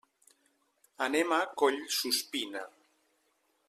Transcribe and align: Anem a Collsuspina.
Anem 1.09 1.35
a 1.39 1.39
Collsuspina. 1.63 2.67